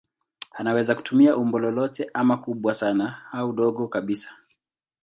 Anaweza 0.51 0.95
kutumia 0.95 1.37
umbo 1.37 1.59
lolote 1.59 2.09
ama 2.13 2.37
kubwa 2.37 2.73
sana 2.73 3.21
au 3.31 3.53
dogo 3.53 3.87
kabisa. 3.87 4.33